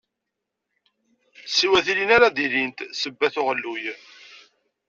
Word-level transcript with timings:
Siwa 1.53 1.79
tilin 1.85 2.11
ara 2.15 2.27
d-ilint 2.35 2.79
sebbat 3.01 3.35
n 3.37 3.39
uɣelluy. 3.41 3.85